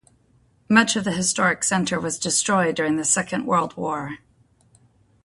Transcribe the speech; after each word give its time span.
Much 0.67 0.95
of 0.95 1.03
the 1.03 1.11
historic 1.11 1.63
centre 1.63 1.99
was 1.99 2.17
destroyed 2.17 2.75
during 2.75 2.95
the 2.95 3.05
Second 3.05 3.45
World 3.45 3.77
War. 3.77 4.17